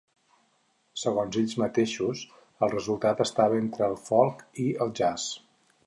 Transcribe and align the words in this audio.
Segons 1.01 1.37
ells 1.41 1.53
mateixos, 1.63 2.23
el 2.67 2.73
resultat 2.73 3.23
estava 3.27 3.63
entre 3.67 3.87
el 3.93 3.95
folk 4.11 4.45
i 4.67 4.71
el 4.87 5.01
jazz. 5.03 5.33